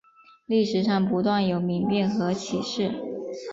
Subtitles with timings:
[0.47, 2.91] 历史上不断有民变和起事。